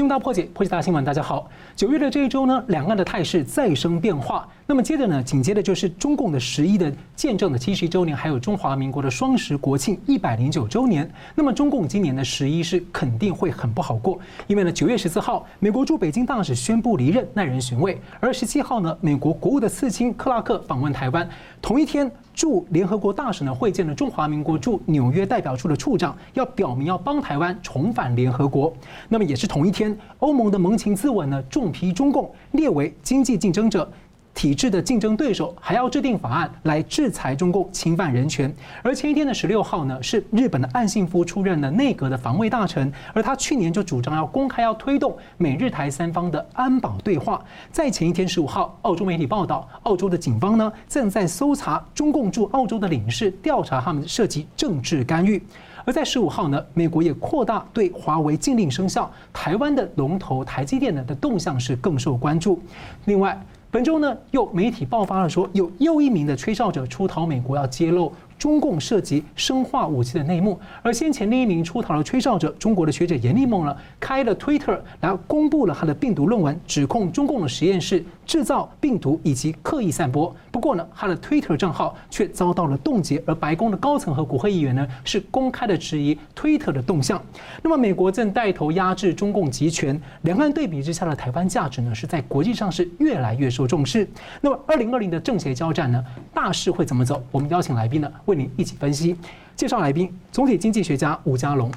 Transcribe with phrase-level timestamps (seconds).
[0.00, 1.04] 新闻大破解，破解大新闻。
[1.04, 1.46] 大家好，
[1.76, 4.48] 九月的这一周呢，两岸的态势再生变化。
[4.66, 11.06] 那么接着呢，紧接着就是中共的十一的见证的七十一周年，还有中华民国的双十国庆一百零九周年。
[11.34, 18.00] 那么中共今年的十一是肯定会很不好过，因为呢，九月十四号，美国驻北京大使宣布离任，耐人寻味。
[18.20, 21.28] 而十七号呢，美国国务的次卿克拉克访问台湾，
[21.60, 22.10] 同一天。
[22.34, 28.72] 驻联合国大使呢会见了中华民国驻纽约代表处的处长，要表明要帮台湾重返联合国。
[29.08, 33.90] 那么也是同一天，欧盟的盟情咨文呢重批中共列为经济竞争者。
[34.32, 38.50] 体制的竞争对手还要制定法案来制裁中共侵犯人权，
[38.82, 47.44] 而前一天的十六号呢，是日本的岸信夫出任了内阁的防卫大臣，而他去年就主张要公开要推动美日台三方的安保对话。
[47.70, 55.42] 在前一天十五号，澳洲媒体报道，澳洲的警方呢正在搜查中共驻澳洲的领事，调查他们涉及政治干预。
[55.84, 62.58] 而在十五号呢，美国也扩大对华为禁令生效，台湾的龙头台积电呢的动向是更受关注。
[63.04, 63.38] 另外。
[63.72, 68.12] 本周呢，又媒体爆发了说，有又一名的吹哨者出逃美国，要揭露。
[68.40, 80.34] 中共涉及生化武器的内幕，而先前另一名出逃的吹哨者，中国的学者严立梦呢，开了 Twitter 来公布了他的病毒论文，指控中共的实验室制造病毒以及刻意散播。
[80.50, 87.22] 不过呢，他的 Twitter 账号却遭到了冻结，而白宫的高层和国会议员呢，是公开的质疑 Twitter 的动向。
[87.62, 94.08] 那么，美国正带头压制中共集权，两岸对比之下的台湾价值呢，是在国际上是越来越受重视。
[94.40, 96.02] 那么，二零二零的政协交战呢，
[96.32, 97.22] 大势会怎么走？
[97.30, 98.10] 我们邀请来宾呢？
[98.30, 99.16] 为您一起分析。
[99.56, 101.70] 介绍来宾：总体经济学家吴家龙，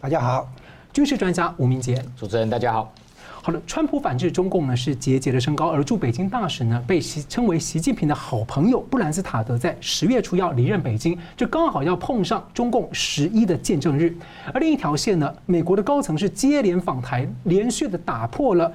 [0.00, 0.44] 大家好；
[0.92, 2.92] 军事专家吴明杰，主持人大家好。
[3.42, 14.14] 好了，川普反制中共呢是节节的升高，而驻北京大使呢被习称为习近平的好朋友布兰斯塔德在十月初要离任北京，就刚好要碰上中共十一的见证日。
[14.52, 18.70] 而另一条线呢，美国的高层是接连访台，连续的打破了。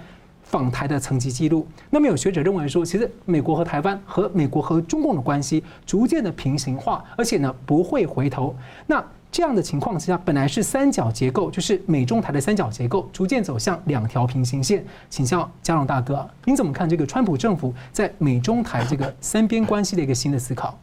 [0.46, 1.68] 访台的层级记录。
[1.90, 8.56] 那么有学者认为说，其实美国和台湾和美国和中共的关系逐渐的平行化，而且呢不会回头。
[8.88, 14.86] 那这样的情况之下，本来是三角结构，就是美中台的三角结构，逐渐走向两条平行线。
[15.10, 20.80] 请教家龙大哥，您怎么看这个川普政府在美中台这个三边关系的一个新的思考？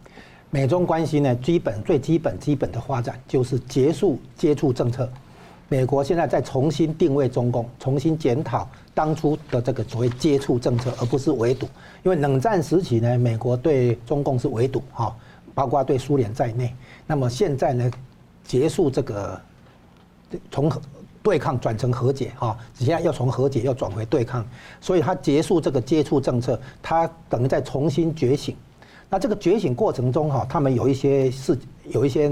[0.51, 5.11] 美中关系呢，基本最基本基本的发展就是结束接触政策。
[5.73, 11.67] 美国现在在重新定位中共，重新检讨当初的这个所谓接触政策，而不是围堵。
[12.03, 15.17] 因为冷战时期呢，美国对中共是围堵，哈，
[15.55, 16.75] 包括对苏联在内。
[17.07, 17.91] 那么现在呢，
[18.45, 19.41] 结束这个
[20.51, 20.71] 从
[21.23, 24.47] 对抗转成和解，哈，现在要从和解又转回对抗，
[24.79, 28.55] 所以他结束这个接触政策，他等于在重新觉醒。
[29.09, 32.31] 那这个觉醒过程中，哈，他们有一些事有一些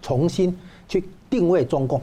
[0.00, 0.56] 重新
[0.88, 2.00] 去定位中共。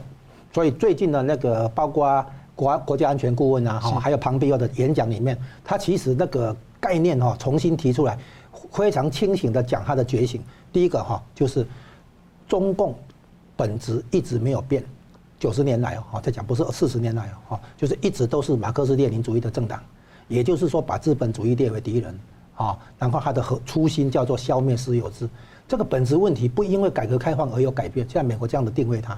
[0.58, 2.26] 所以最近的那个，包括
[2.56, 8.18] 国国家安全顾问啊，哈，还有庞毕奥的演讲里面，他其实那个概念哈，重新提出来，
[8.72, 10.42] 非常清醒的讲他的觉醒。
[10.72, 11.64] 第一个哈，就是
[12.48, 12.92] 中共
[13.56, 14.84] 本质一直没有变，
[15.38, 19.80] 九十年来哦，在讲不是四十年来哦，就是一直都是马克思列宁主义的政党，
[20.26, 22.18] 也就是说把资本主义列为敌人
[22.56, 25.28] 啊，然后他的核初心叫做消灭私有制，
[25.68, 29.16] 这个本质问题不因为改革开放而有改变，现在美国这样的定位它。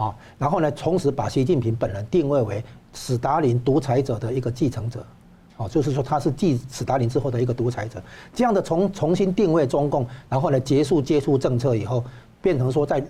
[0.00, 5.04] 啊，然后呢，同时把习近平本人定位为史达林独裁者的一个继承者，
[5.58, 8.02] 哦，就是说他是继史达林之后的一个独裁者。
[8.32, 12.02] 这样的重重新定位中共，然后呢，结束接触政策以后，
[12.40, 13.04] 变成说在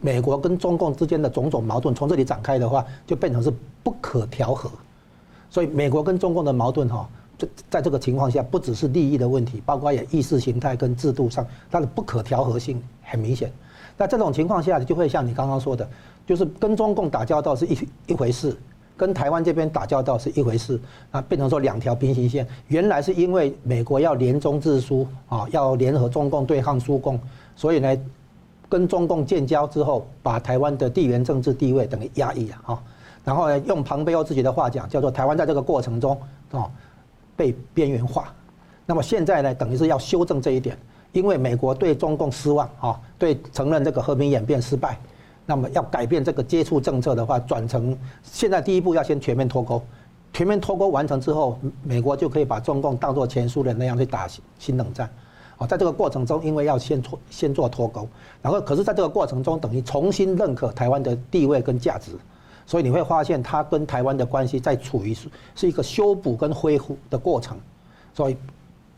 [0.00, 3.52] 美国跟中共之间的种种矛盾从这里展开的话，就变成是
[3.82, 4.70] 不可调和。
[5.50, 13.50] 所以美国跟中共的矛盾哈，在在这个情况下，不只是利益的问题，包括也意识形态跟制度上，它的不可调和性很明显。
[13.98, 15.88] 那这种情况下，就会像你刚刚说的。
[16.26, 17.78] 就是跟中共打交道是一
[18.08, 18.56] 一回事，
[18.96, 20.80] 跟台湾这边打交道是一回事，
[21.12, 22.46] 啊，变成说两条平行线。
[22.66, 27.18] 原来是因为美国要联中制苏啊，要联合中共对抗苏共，
[27.54, 27.96] 所以呢，
[28.68, 32.82] 跟中共建交之后，把台湾的地缘政治地位等于压抑了啊。
[33.24, 36.18] 然后呢，用庞贝奥自己的话讲，叫做台湾在这个过程中
[36.50, 36.68] 啊
[37.36, 38.32] 被边缘化。
[38.84, 40.76] 那么现在呢，等于是要修正这一点，
[41.12, 44.98] 因为美国对中共失望啊，对承认这个和平演变失败。
[45.46, 49.80] 那么要改变这个接触政策的话，转成现在第一步要先全面脱钩，
[50.32, 54.28] 全面脱钩完成之后，美国就可以把中共当作前苏联那样去打
[54.58, 55.08] 新冷战。
[55.56, 58.06] 啊，在这个过程中，因为要先脱先做脱钩，
[58.42, 62.10] 然后可是在这个过程中，等于重新认可台湾的地位跟价值，
[62.66, 65.16] 所以你会发现他跟台湾的关系在处于
[65.54, 67.56] 是一个修补跟恢复的过程，
[68.12, 68.36] 所以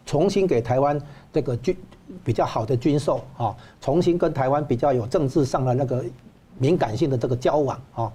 [0.05, 1.00] 重新给台湾
[1.33, 1.77] 这个军
[2.25, 6.03] 比较好的军售啊，重新跟台湾比较有政治上的那个。
[6.59, 8.13] 敏感性的这个交往啊，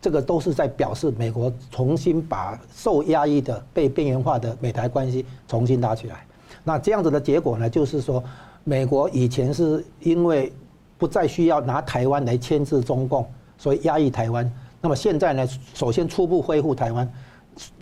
[0.00, 6.24] 这个都是在表示美国重新把受压抑的、被边缘化的美台关系重新拉起来。
[6.64, 8.22] 那这样子的结果呢，就是说，
[8.64, 10.52] 美国以前是因为
[10.96, 13.26] 不再需要拿台湾来牵制中共，
[13.56, 14.50] 所以压抑台湾。
[14.80, 17.10] 那么现在呢，首先初步恢复台湾，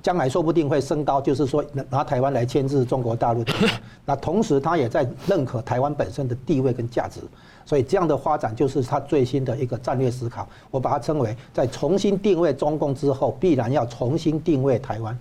[0.02, 3.44] 将来说不定会升高，就是说拿台湾来牵制中国大陆。
[4.04, 7.20] 那同时，他也在认可台湾本身的地位跟价值。
[7.64, 15.18] 所以这样的发展就是他最新的一个战略思考，我把它称为在重新定位中共之后，必然要重新定位台湾。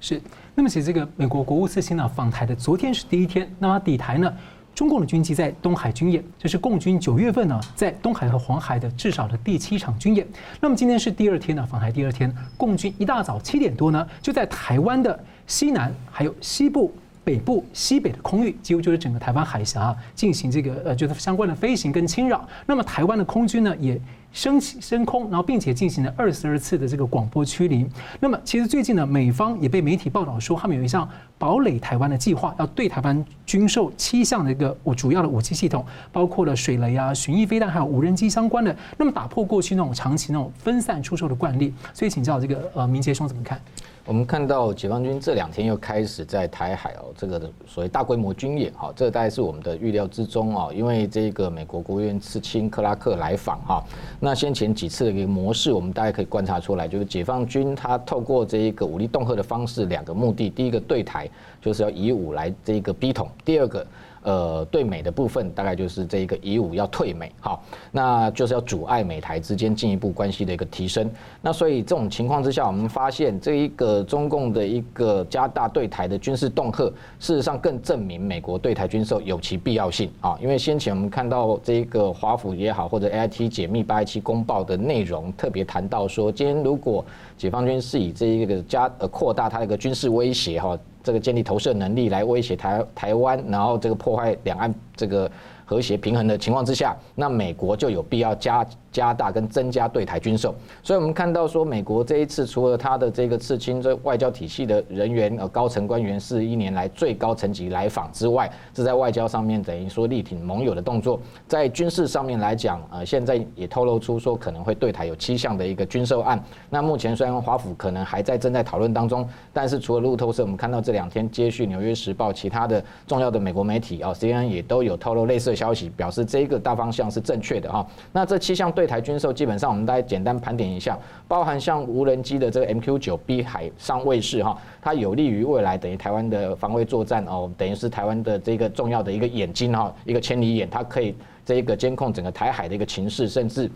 [0.00, 0.20] 是。
[0.54, 4.32] 那么其实这个美国国务次卿呢访台的昨天是第一天，那么抵台呢，
[4.74, 10.26] 中共的军机在东海军演，这是共军九月份呢在东海和黄海的至少的第七场军演。
[10.60, 16.92] 那么今天是第二天呢访台第二天，共军一大早七点多呢就在台湾的西南还有西部。
[17.24, 22.44] 北部、西北的空域，几乎就是整个台湾海峡进行这个呃，就是相关的飞行跟侵扰。
[22.66, 23.96] 那么台湾的空军呢，也
[24.32, 27.86] 升起升空，然后并且进行了二十二次的这个广播驱离。
[28.18, 31.08] 那么其实最近呢，美方也被媒体报道说，他们有一项
[31.38, 38.74] 堡垒台湾的计划，要对台湾军售七项的一个主要的武器系统，包括了水雷啊、巡弋飞弹，还有无人机相关的。
[38.96, 41.74] 那么打破过去那种长期那种分散出售的惯例。
[41.92, 43.60] 所以请教这个呃，明杰兄怎么看？
[44.04, 53.80] 我们看到解放军这两天又开始在台海哦，这个所谓大规模军演哈，这个大概是我们的预料之中啊，因为这个美国国务院次卿克拉克来访哈，
[54.18, 63.86] 那先前几次的一个模式，我们大概可以观察出来，就是解放军他透过这一个武力恫吓的方式，两个目的，第一个对台就是要以武来这个逼统，第二个。
[64.22, 71.10] 呃，对美的部分大概就是这一个以武要退美，好，那就是要阻碍美台之间进一步关系的一个提升。
[71.40, 76.84] 那所以这种情况之下，我们发现这一个中共的一个加大对台的军事恫吓，
[77.18, 80.38] 事实上更证明美国对台军售有其必要性啊。
[80.40, 87.04] 因为先前我们看到这一个华府也好，或者 AIT 解密八一七公报的内容，特别谈到说，今天如果
[87.36, 90.78] 解放军是以这一个加呃扩大它的一个军事威胁哈。
[91.02, 95.30] 这个建立投射能力来威胁台台湾，然后这个破坏两岸这个
[95.64, 98.66] 和谐平衡的情况之下，那美国就有必要加。
[98.92, 111.18] 加大跟增加对台军售，所以我们看到说，美国这一次除了他的这个次卿这外交体系的人员呃高层官员是一年来最高层级来访之外，这在外交上面等于说力挺盟友的动作，
[111.48, 116.38] 在军事上面来讲，呃现在也透露出说可能会对台有七项的一个军售案。
[116.68, 127.86] 那目前虽然华府可能还在正在讨论当中，但是除了路透社，我们看到这两天接续纽约时报其他的重要的美国媒体啊，CNN 也都有透露类似的消息，表示这一个大方向是正确的哈。
[128.12, 128.81] 那这七项对。
[128.82, 130.98] 对台军售基本上，我们大家简单盘点一下，
[131.28, 141.14] 包含像无人机的这个 MQ 九 B 海上卫士哈，它有利于未来等于台湾的防卫作战哦，等于是台湾的这个重要的一个眼睛哈，一个千里眼，它可以
[141.46, 143.70] 这一个监控整个台海的一个情势，甚至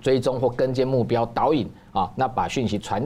[0.00, 3.02] 追踪或跟监目标导引啊，那把讯息传。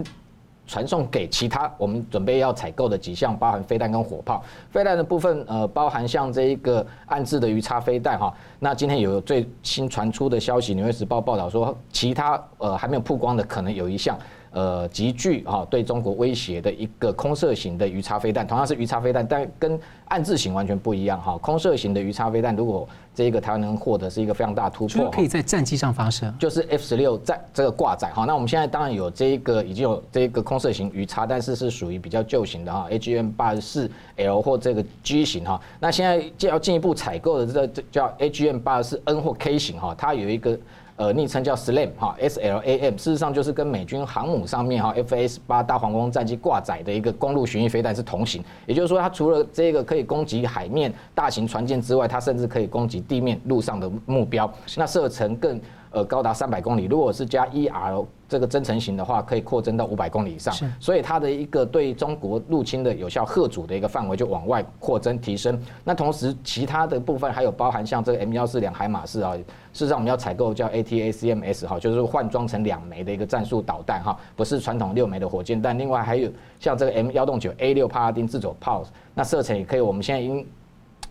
[0.71, 4.41] 传送给其他我们准备要采购的几项，包含飞弹跟火炮。
[4.71, 8.33] 飞弹的部分，呃，包含像这一个暗制的鱼叉飞弹哈。
[8.61, 14.17] 那今天有最新传出的消息，《纽约时报》报道说，其他呃还没有曝光的，可能有一项。
[14.53, 21.39] 呃，极具哈对中国威胁的一个空射型的鱼叉飞弹，同样是鱼叉飞弹，但跟暗制型完全不一样哈。
[21.39, 22.89] 空射型的鱼叉飞弹，如果
[23.21, 28.25] 这一个台湾能获得是一个非常大的突破，可以在战机上发射，就是 F 十六在这个挂载哈。
[28.25, 35.61] 那我们现在当然有这一个已经有这个空射型鱼叉，但是是属于比较旧型的哈，AGM 八十四 L 或这个 G 型哈。
[35.79, 40.59] 那现在就要进一步采购的这这叫 AGM 八十四 N 或 K 型哈，它有一个。
[41.01, 55.59] 呃，昵称叫 SLAM 哈，S L A M，事实上就是跟美军航母上面哈 F S 八大黄蜂战机挂载的一个公路巡弋飞弹是同型，也就是说，它除了这个可以攻击海面大型船舰之外，它甚至可以攻击地面路上的目标，那射程更。
[55.93, 60.55] 呃，高达三百公里，如果是加 ER 这个增程型的话，可以扩增到五百公里以上。
[60.79, 65.61] 所以它的一个对中国入侵的有效吓阻的一个范围就往外扩增提升。
[65.83, 75.77] 那同时，其他的部分还有包含像这个 M 幺四两海马式啊，事实上我们要采购叫 ATACMS 哈，就是换装成两枚的一个战术导弹哈，不是传统六枚的火箭弹。
[75.77, 76.31] 另外还有
[76.61, 80.47] 像这个 M 幺洞九 A 六帕拉丁自走炮，那射程也可以，我们现在已经。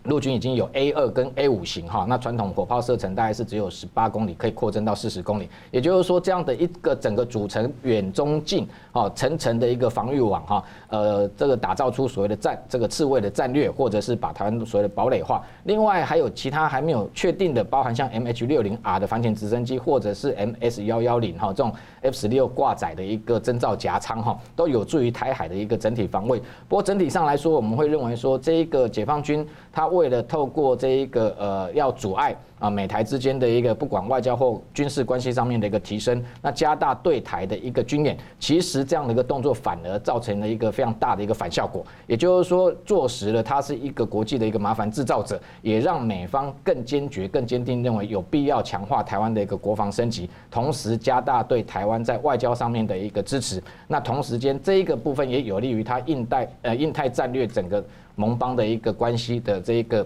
[0.04, 5.50] 陆军已经有 A 二跟 A 五型哈，那传统火炮射程大概是只有十八公里，可以扩增到四十公里。
[5.72, 15.44] 也就是说，这样的一个整个组成远中近哦层层的一个防御网哈，呃，这个打造出所谓的战这个刺猬的战略，或者是把台湾所谓的堡垒化。
[15.66, 26.40] 另外还有其他还没有确定的，包含像 MH 六零 R 的反潜直升机，或者是 MS 幺幺零哈这种 F 十六挂载的一个征兆夹舱哈，都有助于台海的一个整体防卫。
[26.70, 29.89] 不过整体上来说，我们会认为说这一个解放军它。
[29.90, 41.86] 为了透过这一个呃，要阻碍啊美台之间的一个不管外交或军事关系上面的一个提升，那加大对台的一个军演，其实这样的一个动作反而造成了一个非常大的一个反效果。
[42.06, 53.64] 也就是说，坐实了它是一个国际的一个麻烦制造者，也让美方更坚决、更坚定认为有必要强化台湾的一个国防升级，同时加大对台湾在外交上面的一个支持。
[53.88, 57.84] 那同时间这一个部分也有利于它印代呃印太战略整个
[58.16, 60.06] 盟邦的一个关系的这一个。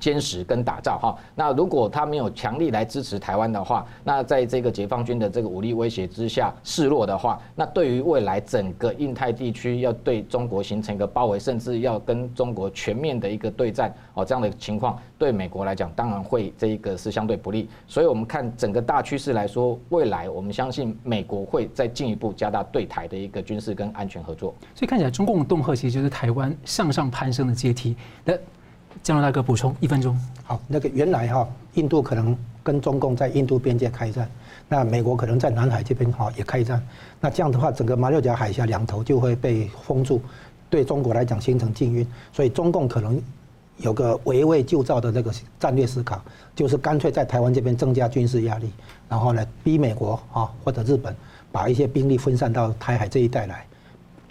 [0.00, 17.68] 坚实跟打造哈，那如果他没有强力来支持台湾的话，那在这个解放军的这个武力威胁之下示弱的话，那对于未来整个印太地区要对中国形成一个包围，甚至要跟中国全面的一个对战哦，这样的情况对美国来讲当然会这一个是相对不利。
[17.86, 24.52] 所以我们看整个大趋势来说，未来我们相信美国会再进一步加大对台的一个军事跟安全合作。
[24.74, 27.94] 所以看起来中共的恫吓其实就是台湾向上攀升的阶梯。
[28.24, 28.34] 那
[29.02, 30.18] 江龙大哥补充一分钟。
[30.44, 34.28] 好，那个原来哈，印度可能跟中共在印度边界开战，
[34.68, 36.84] 那美国可能在南海这边哈也开战，
[37.20, 40.20] 那这样的话，整个马六甲海峡两头就会被封住，
[40.68, 43.20] 对中国来讲形成禁运，所以中共可能
[43.78, 46.20] 有个围魏救赵的这个战略思考，
[46.54, 48.70] 就是干脆在台湾这边增加军事压力，
[49.08, 51.14] 然后呢逼美国啊或者日本
[51.50, 53.66] 把一些兵力分散到台海这一带来。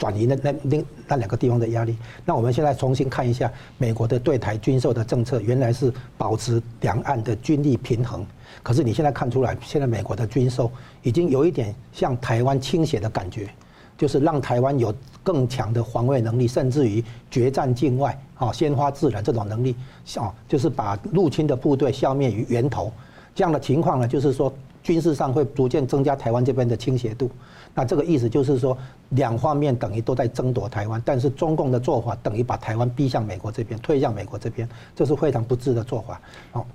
[0.02, 1.96] 转移那那那那两个地方的压力。
[2.26, 8.26] 那我们现在重新看一下美国的对台军售的政策，原来是保持两岸的军力平衡。
[8.64, 10.72] 可是你现在看出来，现在美国的军售
[11.04, 13.48] 已经有一点向台湾倾斜的感觉，
[13.96, 14.92] 就是让台湾有
[15.22, 19.76] 更强的防卫能力，甚至于决战境外啊，先发制人这种能力，
[20.16, 22.92] 啊，就是把入侵的部队消灭于源头。
[23.36, 24.52] 这样的情况呢，就是说
[24.84, 27.30] 军事上会逐渐增加台湾这边的倾斜度。
[27.74, 28.78] 那这个意思就是说，
[29.10, 36.20] 两方面等于都在争夺台湾，但是中共的做法等于把台湾逼向美国这边，推向美国这边，这是非常不智的做法。
[36.52, 36.68] 好，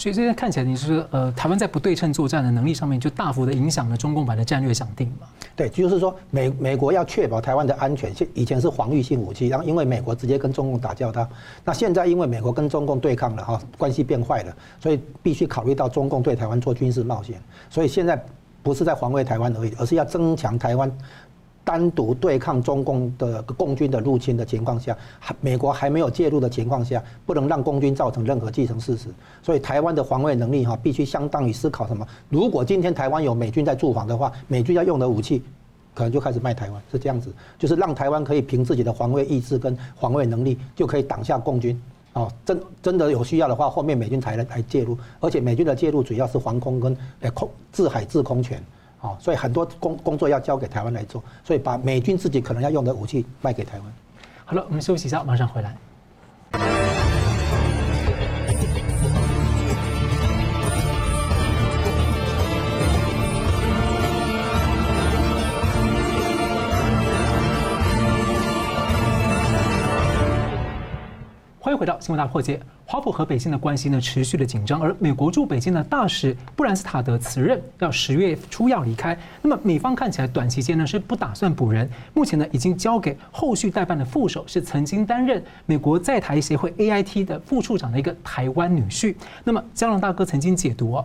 [0.00, 5.26] 所以这边看起来，你是，呃，台湾在不对称作战的能力上面，就大幅的影响了中共版的战略想定嘛？
[5.54, 11.28] 对，就是说美美国要确保台湾的安全，现以前是防御性武器，然后因为美国直接跟中共打交道，
[11.66, 17.38] 那现在因为美国跟中共对抗了哈，关系变坏了，所以必须考虑到中共对台湾做军事冒险，
[17.68, 18.18] 所以现在。
[18.62, 20.92] 不是在防卫台湾而已，而是要增强台湾
[21.70, 29.06] 单独对抗中共的共军的入侵的情况下，还美国还没有介入的情况下，不能让共军造成任何既成事实。
[29.40, 32.04] 所以台湾的防卫能力哈，必须相当于思考什么？
[32.28, 35.44] 如果今天台湾有美军在驻防的话，美军要用的武器，
[35.94, 41.80] 可能就开始卖台湾，是这样子，就是让台湾可以凭自己的防卫意志跟防卫能力，就可以挡下共军。
[42.14, 46.96] 哦，真真的有需要的话，后面美军才来来介入，而且美军的介入主要是防空跟
[47.32, 48.60] 空制海制空权，
[49.00, 53.92] 哦，所以很多工工作要交给台湾来做，所以把美军自己可能要用的武器卖给台湾。
[54.44, 55.76] 好了，我们休息一下，马上回来。
[71.80, 72.60] 回到新闻大破解。
[72.84, 79.18] 华府和北京的关系呢持续的紧张，而美国驻北京的大使布兰斯塔德辞任，要十月初要离开。
[79.40, 89.14] 那么美方看起来短期间呢是不打算补人，目前呢已经交给后续代办的副手，是曾经担任美国在台协会 AIT 的副处长的一个台湾女婿。
[89.42, 91.02] 那么江龙大哥曾经解读。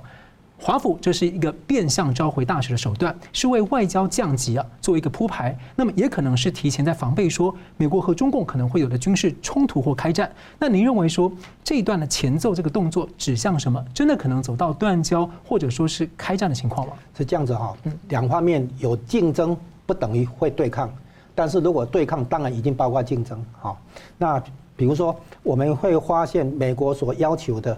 [0.57, 5.55] 华府这是一个变相召回大使的手段，是为外交降级啊做一个铺排。
[5.75, 10.31] 那么也可能是提前在防备，说美国和中共可能会有的军事冲突或开战。
[10.57, 11.31] 那您认为说
[11.63, 13.83] 这一段的前奏这个动作指向什么？
[13.93, 16.93] 真的可能走到断交或者说是开战的情况吗？
[17.17, 17.75] 是这样子哈，
[18.07, 20.89] 两方面有竞争不等于会对抗，
[21.35, 23.45] 但是如果对抗，当然已经包括竞争。
[23.61, 23.77] 哈，
[24.17, 24.41] 那
[24.77, 27.77] 比如说我们会发现美国所要求的。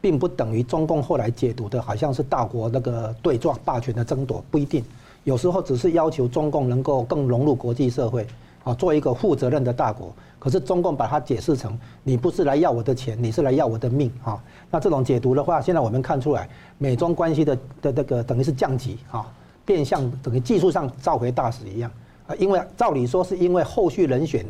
[0.00, 4.82] 并不等于中共后来解读的，好像是大国那个对撞、霸权的争夺，不一定。
[5.24, 8.26] 有时候只是要求中共能够更融入国际社会，
[8.64, 10.10] 啊，做一个负责任的大国。
[10.38, 14.42] 可是中共把它解释成，你不是来要我的钱，你是来要我的命，啊。
[14.70, 19.30] 那这种解读的话，现在我们看出来，美中关系的的这个等于是降级，啊，
[19.66, 21.90] 变相等于技术上召回大使一样，
[22.26, 24.46] 啊，因为照理说是因为后续人选。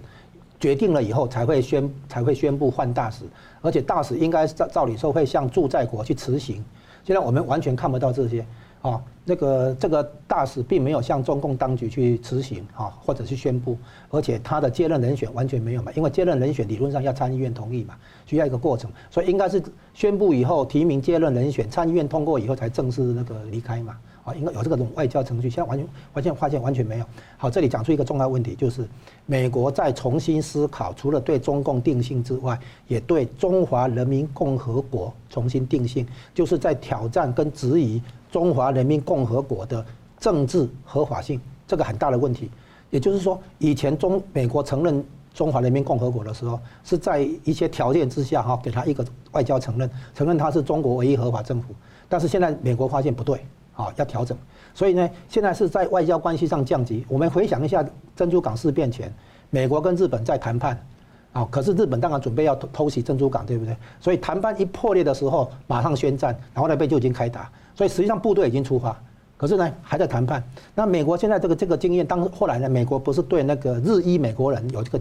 [0.60, 3.24] 决定了以后才会宣才会宣布换大使，
[3.62, 6.62] 而且大使应该照照理说会向驻在国去辞行。
[7.02, 8.44] 现在我们完全看不到这些，
[8.82, 13.76] 啊，那个这个大使并没有向中共当局去执行啊，或者是宣布，
[14.08, 17.94] 而且他的接任人选完全没有嘛，因为接任人选理论上要参议院同意嘛，
[18.24, 27.04] 需要一个过程，所以应该是宣布以后提名接任人选，参议院通过以后才正式那个离开嘛，啊，应该有这个种外交程序，现在完全完全发现完全没有。
[27.36, 28.88] 好，这里讲出一个重要问题，就是
[29.26, 32.58] 美国在重新思考，除了对中共定性之外，
[32.88, 38.00] 也对中华人民共和国重新定性，就是在挑战跟质疑。
[38.30, 39.84] 中华人民共和国的
[40.18, 42.50] 政治合法性，这个很大的问题。
[42.90, 51.74] 也就是说，以前中美国承认中华人民共和国的时候，是在一些条件之下哈，给他一个外交承认，承认他是中国唯一合法政府。
[52.08, 53.44] 但是现在美国发现不对，
[53.76, 54.36] 啊，要调整。
[54.74, 57.04] 所以呢，现在是在外交关系上降级。
[57.08, 57.84] 我们回想一下
[58.16, 59.12] 珍珠港事变前，
[59.50, 60.76] 美国跟日本在谈判，
[61.32, 63.76] 啊，可是日本当然准备要偷袭珍珠港，对不对？
[64.00, 67.48] 所以谈判一破裂的时候，马上宣战，然后那边就已经开打。
[67.80, 68.94] 所以实际上部队已经出发，
[69.38, 70.44] 可是呢还在谈判。
[70.74, 75.00] 那美国现在这个这个经验，当后来呢，美国不是对那个日裔美国人有这个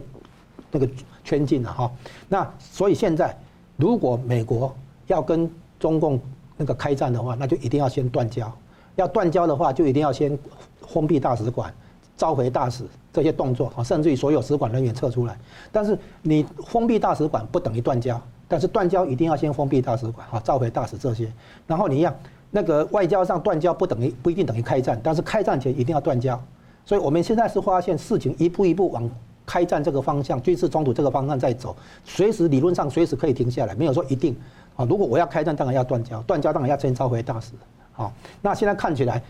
[0.72, 0.88] 那个
[1.22, 1.92] 圈禁了哈？
[2.30, 3.38] 那所以现在
[3.76, 4.74] 如果美国
[5.08, 6.18] 要跟中共
[6.56, 8.50] 那个开战的话，那就一定要先断交。
[8.96, 10.40] 要断交的话，就一定要先
[10.88, 11.74] 封闭大使馆、
[12.16, 15.38] 召回大使这些动作啊，甚至于所有使馆人员撤出来。
[15.70, 21.30] 但是你封闭大使馆不等于断交，但是断交一定要先封闭大使馆啊，召回大使这些，
[21.68, 22.16] 然后你一样。
[22.52, 26.40] 那个外交上断交不等于不一定等于开战，但是开战前一定要断交。
[26.86, 29.10] 所以我们现在是发现事情一步一步往
[29.46, 34.36] 开战这个方向、军事冲突这个方向在走，随时理论上随时可以停下来，没有说一定
[34.76, 34.86] 啊。
[34.86, 37.52] 如果我要开战，当然要断交，断交当然要先召回大使。
[37.92, 39.22] 好，那现在看起来，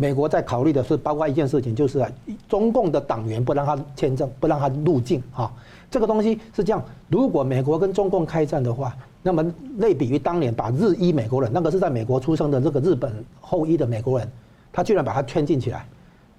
[0.00, 2.06] 美国在考虑的是包括一件事情，就是
[2.48, 5.20] 中共的党员不让他签证，不让他入境。
[5.32, 5.52] 哈，
[5.90, 8.96] 这个东西是这样，如果美国跟中共开战的话。
[9.20, 9.44] 那么
[9.78, 14.30] 类比于当年把日裔美国人，那个是在美国出生的这个日本后裔的美国人，
[14.72, 15.84] 他居然把他圈禁起来，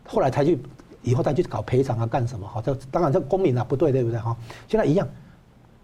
[0.08, 0.58] 后来才去
[1.04, 2.48] 以后再去搞赔偿啊干什么？
[2.48, 4.18] 哈，这当然这公民啊不对，对不对？
[4.18, 4.36] 哈，
[4.68, 5.06] 现在一样，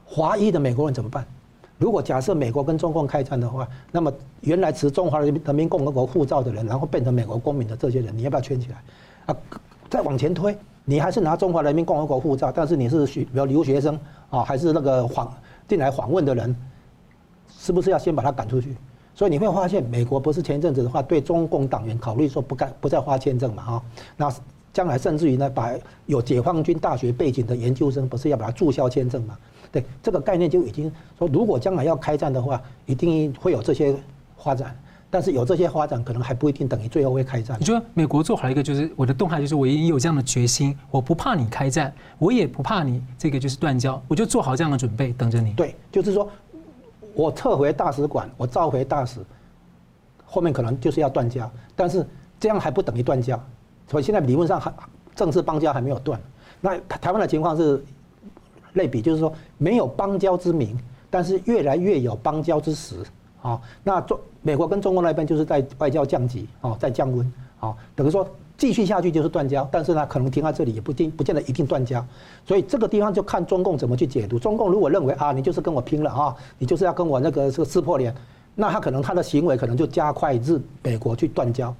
[0.05, 1.27] 华裔的美国人怎么办？
[1.77, 8.83] 如果假设美国跟中共开战的话，那么原来持中华人民共和国护照的人，然后变成美国公民的这些人，你要不要圈起来？
[9.25, 9.35] 啊，
[9.89, 15.33] 再往前推，你还是拿中华人民共和国护照，但是你是学比如留学生啊，还是那个访
[15.67, 16.55] 进来访问的人？
[17.57, 18.75] 是不是要先把他赶出去？
[19.13, 23.63] 所以你会发现，美国不是前一阵子的话，对中共党员考虑说不干不再发签证嘛？
[23.63, 23.83] 哈，
[24.15, 24.33] 那
[24.71, 25.71] 将来甚至于呢，把
[26.05, 29.37] 有解放军大学背景的研究生，不是要把他注销签证嘛？
[29.71, 33.95] 对，这个概念就已经说，如果将来要开战的话，一定会有这些
[34.37, 34.75] 发展。
[35.09, 37.57] 但是有这些发展，可能还不一定等于最后会开战。
[37.59, 45.51] 你说美国做好一个，就是我的动态，就是我已经有这样的决心，我不怕你开战，我也不怕你这个就是断交，我就做好这样的准备，等着你。
[45.53, 46.29] 对，就是说。
[47.17, 49.21] 我撤回大使馆，我召回大使，
[50.25, 52.05] 后面可能就是要断交，但是
[52.37, 53.41] 这样还不等于断交，
[53.89, 54.69] 所以现在理论上还
[55.15, 56.19] 正式邦交还没有断。
[56.59, 57.81] 那台湾的情况是
[58.75, 60.77] 类比，就是说没有邦交之名，
[61.09, 62.95] 但是越来越有邦交之实
[63.41, 63.59] 啊。
[63.83, 68.25] 那中美国跟中国那边就是在外交降级啊，在降温啊，等于说。
[68.57, 72.01] 继续下去就是断交，但是呢，可能停在这里也不定，不见得一定断交，
[72.45, 74.39] 所以这个地方就看中共怎么去解读。
[74.39, 78.15] 中共如果认为啊，你就是跟我拼了啊，你就是要跟我那个这个撕破脸，
[78.55, 81.75] 那他可能他的行为可能就加快日美国去断交。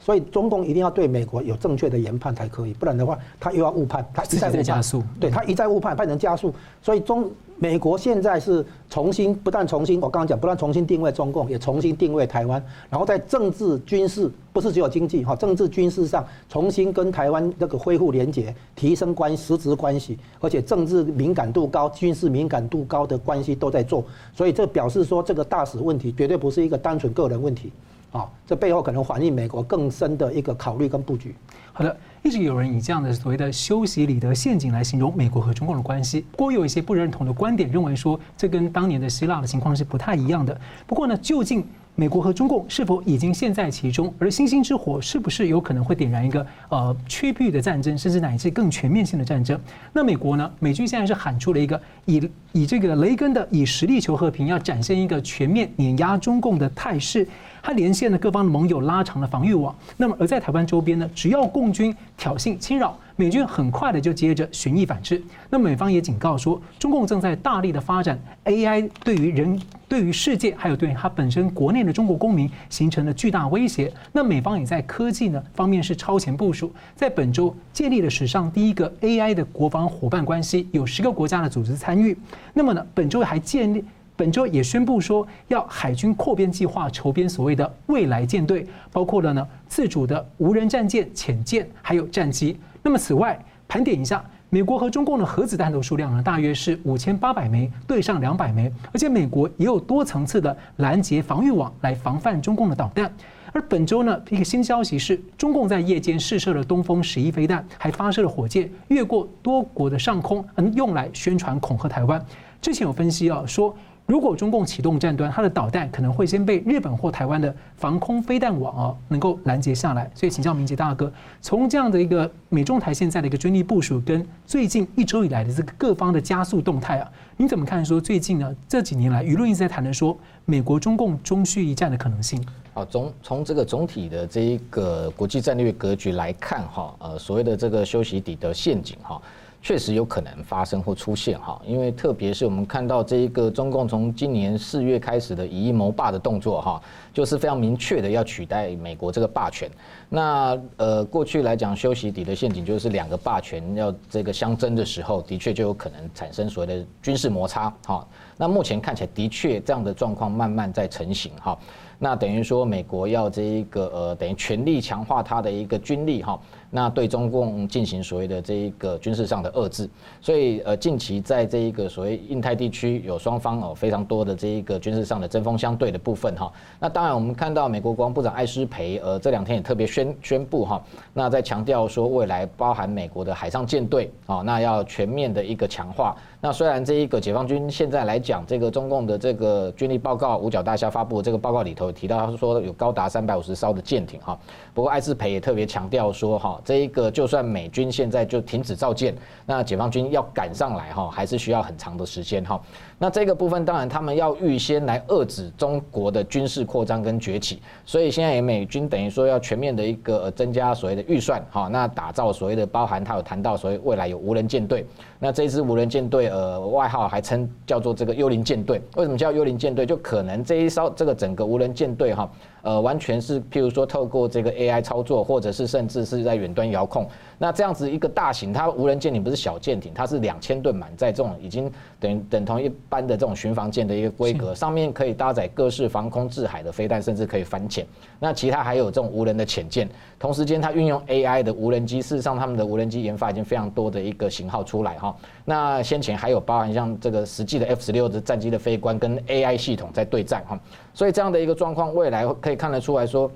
[0.00, 6.54] 所以中共一定要对美国有正确的研判才可以，不然的话，他又要误判，他一再在加速，对他一再误判，判成加速。
[6.80, 24.04] 所以中美国现在是重新，不但重新，我刚刚讲，不但重新定位中共，也重新定位台湾，然后在政治军事，不是只有经济哈，政治军事上重新跟台湾那个恢复连结，提升关系，实质关系，而且政治敏感度高、军事敏感度高的关系都在做。
[24.32, 27.72] 所以这表示说，这个大使问题绝对不是一个单纯个人问题。
[28.10, 31.34] 啊，这背后可能反映美国更深的一个考虑跟布局。
[31.72, 36.24] 好的，一直有人以这样的所谓的修昔底德陷阱来形容美国和中共的关系。
[36.32, 40.58] 不过有一些不认同的观点认为说，这跟当年的希腊的情况是不太一样的。
[40.86, 44.12] 不过呢，究竟美国和中共是否已经陷在其中？
[44.18, 49.60] 而星星之火是不是有可能会点燃一个呃区域的战争，甚至乃至更全面性的战争？
[49.92, 50.50] 那美国呢？
[50.58, 57.28] 美军现在是喊出了一个以以这个雷根的以实力求和平，要展现一个全面碾压中共的态势。
[57.62, 59.74] 他连线了各方的盟友，拉长了防御网。
[59.96, 65.22] 那么，而在台湾周边呢，只要共军挑衅侵扰，美军很快的就接着循役反制。
[65.50, 73.92] 那美方也警告说，中共正在大力的发展 AI，对于人、对于世界，还有对他本身国内的中国公民形成了巨大威胁。
[74.12, 82.16] 那美方也在科技呢方面是超前部署，在本周建立了史上第一个 AI 的国防伙伴关系，有十个国家的组织参与。
[82.54, 83.84] 那么呢，本周还建立。
[84.18, 92.58] 本周也宣布说要海军扩编计划筹编所谓的未来舰队，包括了呢自主的无人战舰、潜舰，还有战机。
[92.82, 103.08] 那么此外，盘点一下，美国和中共的核子弹头数量呢，大约是五千八百枚对上两百枚，而且美国也有多层次的拦截防御网来防范中共的导弹。
[103.52, 112.20] 而本周呢，一个新消息是，中共在夜间试射了东风十一飞弹，还发射了火箭越过多国的上空，嗯，用来宣传恐吓台湾。
[112.60, 113.72] 之前有分析啊，说。
[114.08, 120.10] 如果中共启动战端，它的导弹可能会先被日本或台湾的防空飞弹网哦能够拦截下来。
[120.14, 127.84] 所以请教明杰大哥，从这样的一个美中台现在的一个军力部署，跟最近一周以来的这个各方的加速动态啊，你怎么看？
[127.84, 130.16] 说最近呢这几年来舆论一直在谈论说
[130.46, 132.42] 美国中共中须一战的可能性。
[132.72, 139.20] 好，从从这个总体的这一个国际战略格局来看哈，呃，所谓的这个休息底的陷阱哈。
[139.68, 146.80] 确实有可能发生或出现哈，因为特别是我们看到这一个中共从今年四月开始的以一谋霸的动作哈，
[147.12, 149.70] 就是非常明确的要取代美国这个霸权。
[150.08, 158.08] 那呃，过去来讲，修昔底德陷阱就是两个霸权要这个相争的时候，的确就有可能产生所谓的军事摩擦哈。
[158.38, 161.58] 那目前看起来的确这样的状况慢慢在成型哈。
[161.98, 166.40] 那等于说美国要这一个呃，等于全力强化它的一个军力哈。
[166.70, 169.88] 那对中共进行所谓的这一个军事上的遏制，
[170.20, 176.52] 所以呃近期在这一个所谓印太地区有双方哦非常多的这一个军事上的针锋相对的部分哈。
[176.78, 180.82] 那当然我们看到美国国防部长艾斯培呃这两天也特别宣 宣布哈，
[181.14, 186.14] 那在强调说未来包含美国的海上舰队啊，那要全面的一个强化。
[186.40, 194.38] 那虽然这一个解放军现在来讲，这个中共的这个军力报告五角大厦发布的这个报告里头提到，他说有高达三百五十艘的舰艇哈。
[194.74, 196.57] 不过艾斯培也特别强调说哈。
[196.64, 199.14] 这一个就算美军现在就停止造舰，
[199.46, 202.60] 那解放军要赶上来哈，还是需要很长的时间哈。
[202.98, 214.84] 那这个部分当然他们要预先来遏制中国的军事扩张跟崛起，所以现在美军等于说要全面的一个增加所谓的预算哈，那打造所谓的包含他有谈到所谓未来有无人舰队，
[215.18, 219.86] 那这支无人舰队呃外号还称叫做这个幽灵舰队，为什么叫幽灵舰队？
[219.86, 222.28] 就可能这一艘这个整个无人舰队哈。
[222.68, 227.08] 呃，完全是譬如说透过这个 AI 操作，或者是甚至是在远端遥控。
[227.38, 231.70] 那这样子一个大型，它无人舰艇不是小舰艇，它是两千吨满载，这种已经
[232.00, 237.86] 等等同一般的这种巡防舰的一个规格，上面可以搭载各式防空制海的飞弹，甚至可以反潜。
[238.18, 245.14] 那其他还有这种无人的潜舰，同时间它运用 AI 的无人机，事实上他们的无人机研发已经非常多的一个型号出来哈。
[245.44, 250.58] 那先前还有包含像这个实际的 F 十六的战机的飞官跟 AI 系统在对战哈，
[250.92, 253.30] 所以这样的一个状况，未来可以看得出来说。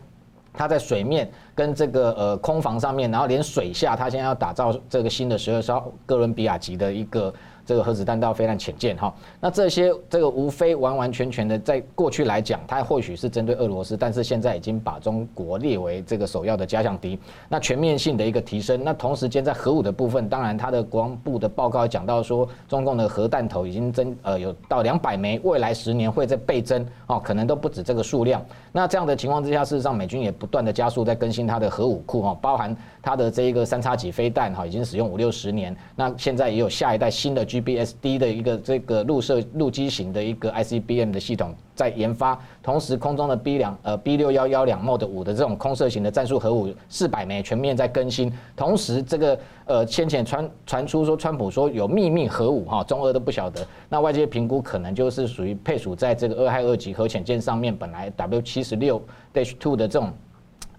[0.53, 7.33] 它在水面跟这个呃空防上面，然后连水下，它现在要打造这个新的十二艘哥伦比亚级的一个。
[7.65, 17.19] 这个核子弹道飞弹潜舰哈，那这些这个无非完完全全的，在过去来讲，它或许是针对俄罗斯，但是现在已经把中国列为这个首要的假想敌。
[17.49, 28.45] 那全面性的一个提升，那同时间在核武的部分，当然它的国防部的报告讲到说，中共的核弹头已经增呃有到两百枚，未来十年会再倍增哦，可能都不止这个数量。
[28.73, 37.43] 那这样的情况之下，事实上美军也不断的加速在更新它的核武库哈，包含它的这一个三叉戟飞弹哈，已经使用五六十年，那现在也有下一代新的。
[37.53, 59.03] GBSD 的一个这个陆射陆基型的一个 ICBM 的系统在研发，同时空中的 B 两呃 B 六幺幺两 Mod 五的这种空射型的战术核武四百枚全面在更新，同时这个呃先前传传出说川普说有秘密核武哈，中俄都不晓得，那外界评估可能就是属于配属在这个俄亥俄级核潜舰上面，本来 W 七十六
[59.35, 60.11] Dash Two 的这种。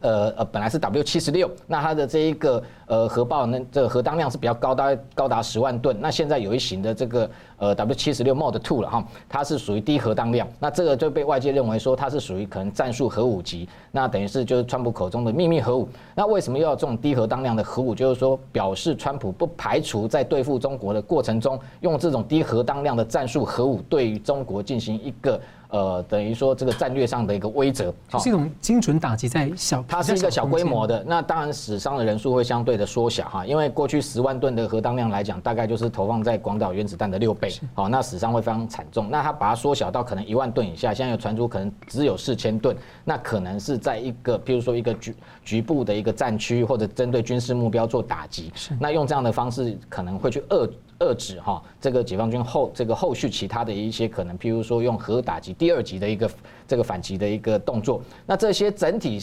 [0.03, 5.95] 呃呃，本来是 W 七十六，那它的这一个呃核爆那这个核当量是比较高，大概高达十万吨。
[6.01, 15.87] 那现在有一型的这个呃 W 七十六 Mod Two 了哈，它是属于低核当量，那这个就被外界认为说它是属于可能战术核武级，那等于是就是川普口中的秘密核武。
[16.13, 17.95] 那为什么又要这种低核当量的核武？
[17.95, 25.39] 就是说表示川普不排除在对付中国的过程中，用这种低核当量的战术核武对于中国进行一个。
[25.73, 39.09] 呃，等于说这个战略上的一个威慑，是一种精准打击在小，它是一个小规模的，那当然死伤的人数会相对的缩小哈，因为过去十万吨的核当量来讲，大概就是投放在广岛原子弹的六倍，好，那死伤会非常惨重。
[39.09, 50.69] 那它把它缩小到可能一万吨以下，现在有传出可能只有四千吨，那可能是在一个譬如说一个局局部的一个战区或者针对军事目标做打击，那用这样的方式可能会去遏。
[51.03, 56.31] 遏制哈，这个解放军后这个后续其他的一些可能，譬如说用核打击第二级的一个
[56.65, 59.19] 这个反击的一个动作，那这些整体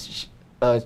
[0.58, 0.78] 呃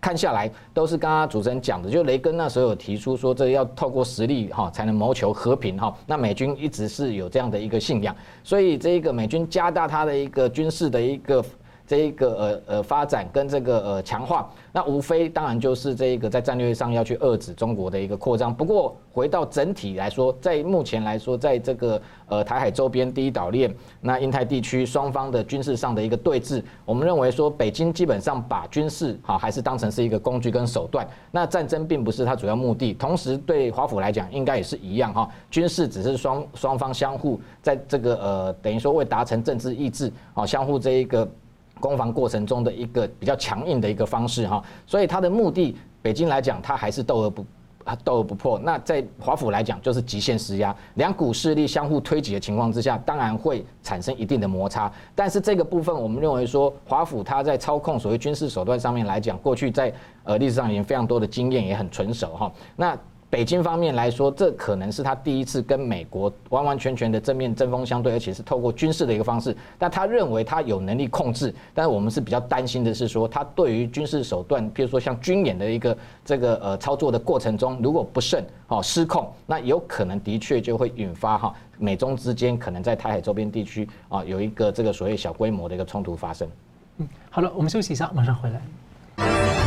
[0.00, 5.96] 看下来都是刚刚主持人讲的，就雷根那时候有提出说，这要透过实力哈才能谋求和平哈。
[6.06, 11.44] 那美军一直是有这样的一个信仰，所以这个美军加大它的一个军事的一个。
[11.90, 18.54] 这一个呃呃发展跟这个呃强化，那无非当然就是这一个在战略上要去遏制中国的一个扩张。
[18.54, 32.94] 不过回到整体来说，在目前来说，在这个呃台海周边第一岛链、那印太地区双方的军事上的一个对峙，我们认为说北京基本上把军事好还是当成是一个工具跟手段，那战争并不是它主要目的。
[32.94, 41.28] 同时对华府来讲，应该也是一样哈，军事只是双双方相互在这个呃等于说为达成政治意志啊，相互这一个。
[41.80, 47.44] 攻防过程中的一个比较强硬的一个方式哈，所以它的目的，北京来讲，它还是斗而不
[48.04, 48.58] 斗而不破。
[48.58, 54.92] 那在华府来讲，就是极限施压，两股势力相互推挤的情况之下，当然会产生一定的摩擦。
[55.14, 62.52] 但是这个部分，我们认为说，华府它在操控所谓军事手段上面来讲，过去在呃历史上已经非常多的经验，也很纯熟哈。
[62.76, 62.96] 那
[63.30, 69.56] 北京方面来说，这可能是他第一次跟美国完完全全的正面针锋相对，而且是透过军事的一个方式。
[69.78, 86.48] 但他认为他有能力控制，但是我们是比较担心的是说，他对于军事手段，譬如说像军演的一个这个呃操作的过程中，如果不慎哦失控，那有可能的确就会引发哈美中之间可能在台海周边地区啊有一个这个所谓小规模的一个冲突发生。
[86.98, 89.59] 嗯，好了，我们休息一下，马上回来。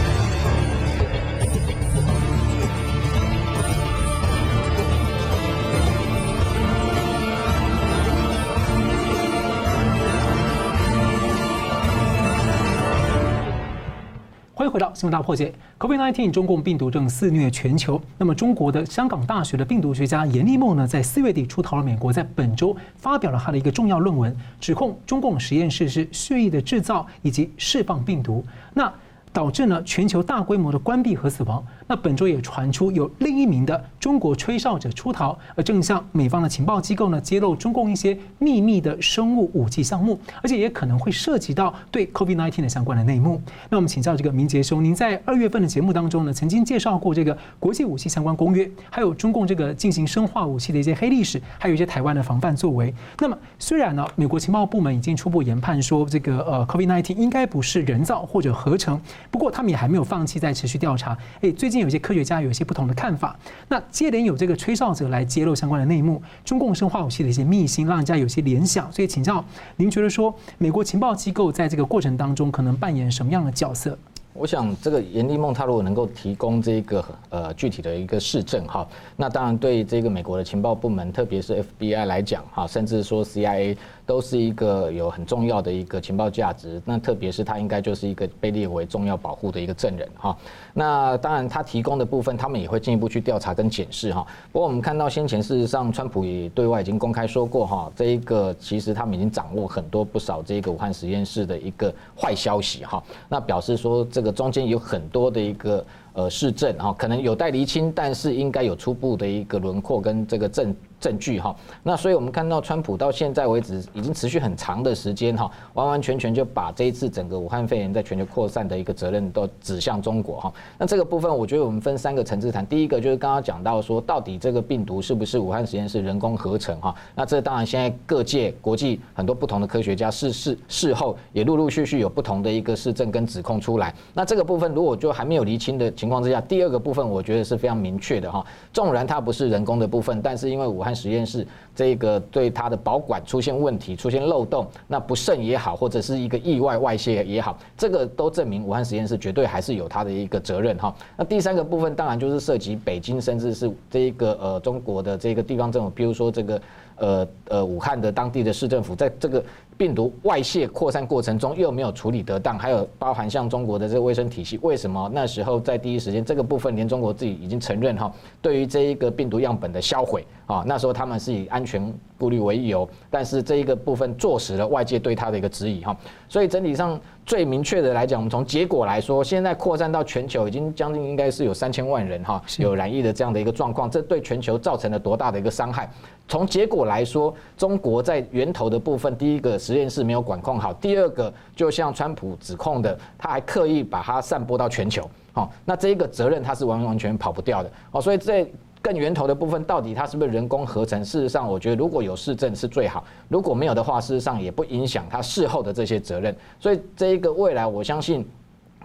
[14.63, 15.53] 欢迎回到新闻大破解。
[15.77, 18.01] COVID-19 中共病毒正肆虐全球。
[18.17, 28.41] 那么，中国的香港大学的病毒学家严立梦呢，在四月底出逃了美国，在本周发表了他的一个重要论文，指控中共实验室是蓄意的制造以及释放病毒，
[28.73, 28.89] 那
[29.33, 31.61] 导致呢全球大规模的关闭和死亡。
[31.87, 43.41] 那本周也传出有另一名的中国吹哨者出逃，而正向美方的情报机构呢揭露中共一些秘密的生物武器项目，而且也可能会涉及到对 COVID-19 的相关的内幕。
[43.69, 52.93] 那我们请教这个明杰兄，您在二月份的节目当中呢，曾经介绍过这个国际武器相关公约，还有中共这个进行生化武器的一些黑历史，还有一些台湾的防范作为。
[53.19, 58.99] 那么虽然呢，美国情报部门已经初步研判说这个呃 COVID-19 应该不是人造或者合成，
[59.33, 61.17] 不过他们也还没有放弃在持续调查。
[61.41, 63.35] 诶，最近有些科学家有一些不同的看法。
[63.67, 68.91] 那接连有这个吹哨者来揭露相关的内幕，中共生化武器的一些秘辛，让人家有些联想。
[68.91, 69.43] 所以请教
[69.77, 73.97] 您，觉得说美国情报机构在这个过程当中可能扮演什么样的角色？
[74.35, 83.75] 我想，这个严立孟他如果能够提供这个呃具体的一个事证哈，那当然对这个美国的情报部门，特别是 FBI 来讲哈，甚至说 CIA。
[84.05, 90.35] 都是一个有很重要的一个情报价值，那特别是他应该就是一个被列为重要保护的一个证人哈。
[90.73, 94.25] 那当然他提供的部分，他们也会进一步去调查跟检视哈。
[94.51, 103.03] 不过我们看到先前事实上，川普也对外已经公开说过哈，这一个其实他们已经掌握很多不少这个武汉实验室的一个坏消息哈。
[103.29, 105.85] 那表示说这个中间有很多的一个。
[106.15, 110.71] 呃，事证哈，可能有待厘清，但是应该有初步的一个轮廓跟这个证
[111.03, 111.53] 证据哈。
[111.83, 120.53] 那所以我们看到川普到现在为止已经持续很长的时间哈，完完全全就把这一次整个武汉肺炎在全球扩散的一个责任都指向中国哈。
[120.77, 122.65] 那这个部分我觉得我们分三个层次谈。
[122.65, 126.95] 第一个就是刚刚讲到说，到底这个病毒是不是武汉实验室人工合成哈？
[127.15, 133.93] 那这当然现在各界国际很多不同的科学家事事事后也陆陆续续有不同的一个事证跟指控出来。
[134.13, 135.91] 那这个部分如果就还没有厘清的。
[135.93, 138.45] 情况之下，第二个部分我觉得是非常明确的哈。
[138.71, 150.93] 纵然它不是人工的部分，但是因为武汉实验室这个对它的保管出现问题、出现漏洞，那不慎也好，或者是一个意外外泄也好，这个都证明武汉实验室绝对还是有它的一个责任哈。
[151.17, 156.61] 那第三个部分当然就是涉及北京，甚至是这一个呃中国的这个地方政府，比如说这个
[156.97, 159.43] 呃呃武汉的当地的市政府，在这个。
[159.77, 175.95] 病毒外泄扩散过程中又没有处理得当，还有包含像中国的这个卫生体系，为什么那时候在第一时间这个部分连中国自己已经承认哈，对于这一个病毒样本的销毁啊，那时候他们是以安全顾虑为由，但是这一个部分坐实了外界对他的一个质疑哈，
[176.29, 185.89] 所以整体上最明确的来讲，我们从结果来说，现在扩散到全球已经将近应该是有三千万人哈有染疫的这样的一个状况，这对全球造成了多大的一个伤害？
[186.27, 198.45] 从结果来说，中国在源头的部分，第一个实验室没有管控好，第二个就像川普指控的，他还刻意把它散播到全球，好，那这一个责任他是完完全跑不掉的，哦，所以在
[198.81, 201.01] 更源头的部分，到底它是不是人工合成？
[201.05, 208.27] 事实上，我觉得如果有市政是最好，如果没有的话，事实上也不影响他事后的这些责任，所以这一个未来，我相信。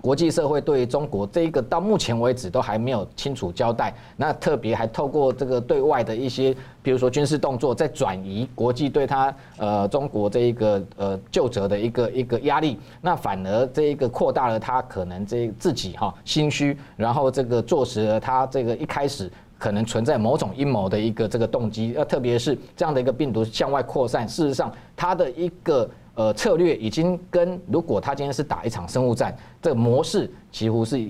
[0.01, 25.89] 国际社会对于中国这一个到目前为止都还没有清楚交代，那特别还透过这个对外的一些，比如说军事动作，在转移国际对他呃中国这一个呃究责的一个一个压力，那反而这一个扩大了他可能这自己哈心虚，然后这个坐实了他这个一开始可能存在某种阴谋的一个这个动机，呃，特别是这样的一个病毒向外扩散，事实上它的一个。
[26.19, 31.09] 呃，策略已经跟如果他今天是打一场生物战，这个模式几乎是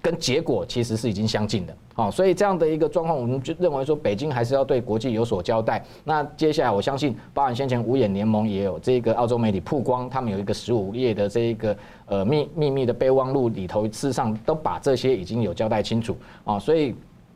[0.00, 1.76] 跟结果其实是已经相近的。
[1.92, 5.84] 好，所以这样的一个状况，我们就认为说，北京还是要对国际有所交代。
[6.02, 16.58] 那接下来，我相信，包含先前五眼联盟也有这个澳洲媒体曝光，他们有一个十五页的这一个呃秘秘密的备忘录里头，事实上都把这些已经有交代清楚啊。
[16.58, 16.94] 所以，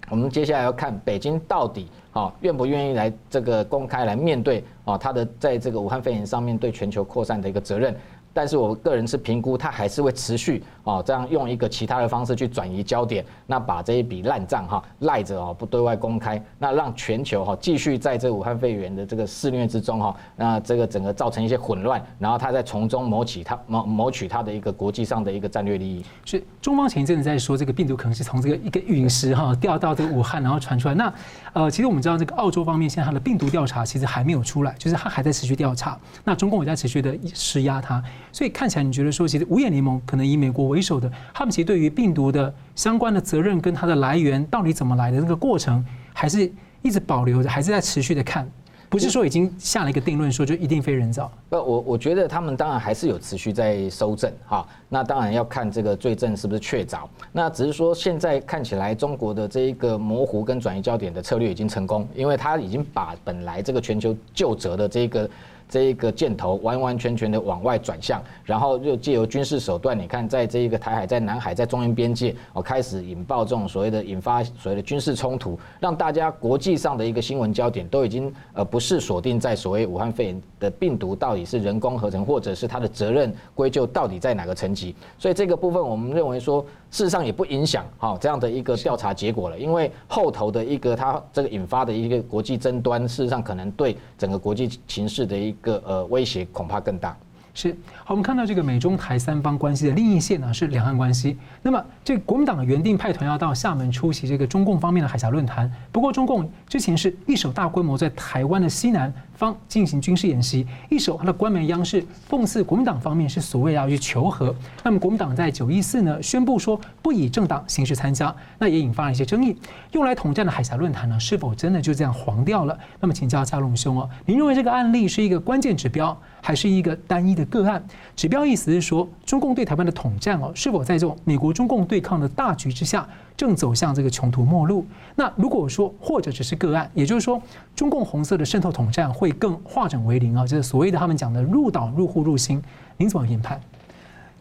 [0.09, 1.89] 我们接下来要看北京到底。
[2.13, 4.99] 啊，愿不愿意来这个公开来面对啊？
[4.99, 7.97] 他的在这个武汉肺炎上面对全球扩散的一个责任。
[8.35, 26.05] 但是我个人是评估，他还是会持续哦，这样用一个其他的方式去转移焦点，那把这一笔烂账哈赖着哦，不对外公开，那让全球哈继续在这武汉肺炎的这个肆虐之中哈，那这个整个造成一些混乱，然后他再从中谋取他谋谋取他的一个国际上的一个战略利益。
[26.25, 30.95] 是中方前一阵子在说，这个病毒可能是从这个一个陨石哈掉到这个武汉，然后传出来。
[30.95, 31.13] 那
[31.55, 35.99] 呃，其实我们知道这个澳洲方面现在它的病毒调查其实还没有出来，就是它还在持续调查。
[36.25, 38.03] 那中共也在持续的施压它。
[38.33, 45.85] 所以看起来，你觉得说，其实五眼联盟可能以美国为首的，他们其实对于病毒的相关的责任跟它的来源到底怎么来的那个过程，
[46.15, 48.51] 还是一直保留着，还是在持续的看，
[48.93, 51.33] 不是说已经下了一个定论，说就一定非人造。
[51.49, 54.69] 不，我我觉得他们当然还是有持续在搜证哈。
[54.91, 56.99] 那当然要看这个罪证是不是确凿。
[57.33, 65.27] 那只是说现在看起来，中国的这一个模糊跟转移焦点的策略已经成功，因为他已经把本来这个全球就折的这个。
[65.73, 84.95] 这一个箭头完完全全的往外转向，然后又借由军事手段，你看，在这一个台海、在南海、在中印边界，哦，开始引爆这种所谓的引发所谓的军事冲突，让大家国际上的一个新闻焦点都已经呃不是锁定在所谓武汉肺炎的病毒到底是人工合成，或者是它的责任归咎到底在哪个层级。
[85.19, 97.17] 所以这个部分，我们认为说，事实上也不影响哈这样的一个调查结果了，因为后头的一个它这个引发的一个国际争端，事实上可能对整个国际形势的一个呃威胁恐怕更大。
[97.55, 101.37] 是好，我们看到这个美中台三方关系的另一线呢是两岸关系。
[101.61, 114.55] 那么，这国民党原定派团要到厦门出席这个中共方面的海峡论坛，不过中共之前是一手大规模在台湾的西南方进行军事演习，一手他的官媒央视讽刺国民党方面是所谓要去求和。
[114.83, 119.55] 那么国民党在九一四呢宣布说不以政党形式参加，那也引发了一些争议。
[119.91, 122.79] 用来统战的海峡论坛呢，是否真的就这样黄掉了？
[122.99, 127.85] 那么请教佳龙兄哦，您认为这个案例是一个关键指标，还是一个单一的个案？
[128.17, 133.07] 指标意思是说，中共对台湾的统战哦，是否在这种美国中共对抗的大局之下？
[133.43, 134.87] 正走向这个穷途末路。
[135.17, 137.43] 那如果说或者只是个案，也就是说，
[137.75, 142.63] 中共红色的渗透统战会更化整为零啊，就是所谓的他们讲的入岛、入户、入心，
[142.97, 143.61] 您怎么研判？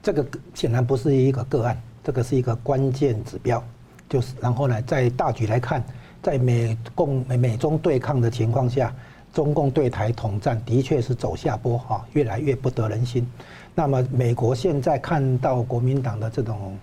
[0.03, 3.63] 这个显然不是一个个案，这个是一个关键指标。
[4.07, 5.83] 就是然后呢，在大局来看，
[6.21, 8.93] 在美共美美中对抗的情况下，
[9.33, 13.27] 中共对台统战的确是走下坡哈，越来越不得人心。
[13.73, 16.77] 那么美国现在看到国民党的这种。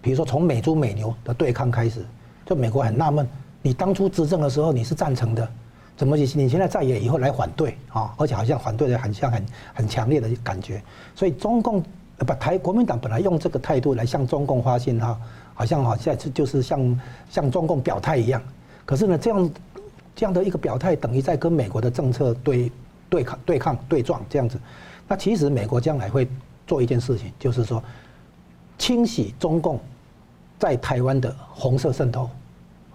[0.00, 2.04] 比如说，从美猪美牛的对抗开始，
[2.46, 3.28] 就美国很纳闷，
[3.60, 5.46] 你当初执政的时候你是赞成的，
[5.96, 8.14] 怎么你你现在在野以后来反对啊？
[8.16, 10.80] 而且好像反对的很像很很强烈的感觉。
[11.16, 11.82] 所以中共
[12.26, 15.18] 把台国民党本来用这个态度来向中共发信号，
[15.52, 18.40] 好像好像就是向向中共表态一样。
[18.84, 19.50] 可是呢，这样
[20.14, 22.70] 这样的一个表态，等于在跟美国的政策对
[23.10, 24.58] 对抗对抗对撞这样子。
[25.08, 26.28] 那其实美国将来会
[26.66, 27.82] 做一件事情，就是说。
[28.78, 29.78] 清洗中共
[30.58, 32.30] 在台湾的红色渗透，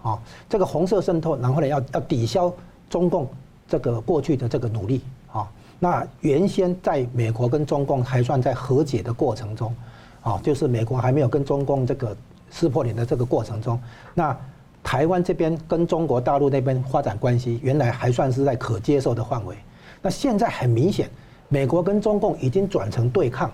[0.02, 0.18] 啊，
[0.48, 2.52] 这个红色渗透，然后呢，要要抵消
[2.90, 3.28] 中共
[3.68, 9.74] 这个过去的这个努力，啊，那原先在美国跟中共还算在和解的过程中，
[10.22, 12.16] 啊，就是美国还没有跟中共这个
[12.50, 13.78] 撕破脸的这个过程中，
[14.14, 14.36] 那
[14.82, 19.56] 台湾这边跟中国大陆那边发展关系，原来还算是在可接受的范围，
[20.02, 21.08] 那现在很明显，
[21.48, 23.50] 美国跟中共已经转成对抗，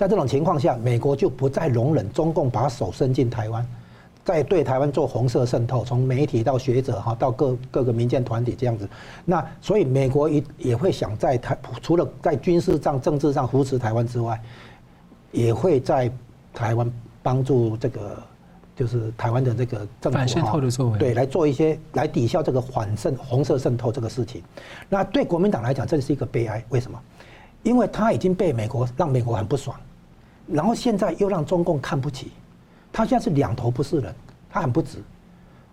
[0.00, 3.66] 在这种情况下，美国就不再容忍中共把手伸进台湾，
[4.24, 8.88] 在对台湾做红色渗透，从媒体到学者哈，到各各个民间团体这样子。
[9.26, 14.40] 那所以美国也也会想在台除了在军事上、政治上扶持台湾之外，
[15.32, 16.10] 也会在
[16.54, 16.90] 台湾
[17.22, 18.16] 帮助这个
[18.74, 24.42] 就是台湾的这个政府反渗透的作为，对，来做一些来抵消这个反渗红色渗透这个事情。
[24.88, 26.64] 那对国民党来讲，这是一个悲哀。
[26.70, 26.98] 为什么？
[27.62, 29.78] 因为他已经被美国让美国很不爽。
[30.52, 32.32] 然后现在又让中共看不起，
[32.92, 34.14] 他现在是两头不是人，
[34.48, 34.98] 他很不值。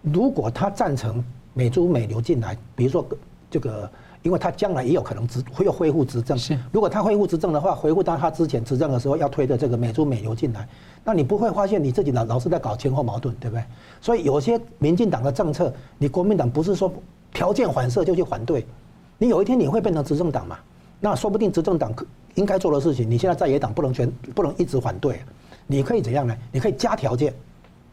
[0.01, 1.23] 如果他赞成
[1.53, 3.05] 美猪美牛进来，比如说
[3.49, 3.89] 这个，
[4.21, 6.37] 因为他将来也有可能执会又恢复执政。
[6.37, 10.67] 是，如果他恢复执政的话，恢复到他之前执政的时候要推的这个美猪美牛进来，
[11.03, 13.63] 那你不会发现你自己老老是在搞前后矛盾，对不对？
[13.99, 16.93] 所以有些民进党的政策，你国民党不是说
[17.33, 18.65] 条件反射就去反对，
[19.17, 20.57] 你有一天你会变成执政党嘛？
[20.99, 25.19] 那说不定执政党可应该做的事情，你现在在野党不能全不能一直反对，
[25.65, 26.35] 你可以怎样呢？
[26.51, 27.33] 你可以加条件。